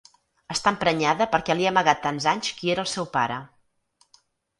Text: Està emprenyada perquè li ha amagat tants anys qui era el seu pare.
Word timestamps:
Està 0.53 0.71
emprenyada 0.75 1.27
perquè 1.35 1.55
li 1.59 1.67
ha 1.67 1.71
amagat 1.73 2.01
tants 2.05 2.25
anys 2.31 2.49
qui 2.61 2.73
era 2.77 2.85
el 2.87 2.91
seu 2.93 3.07
pare. 3.19 3.37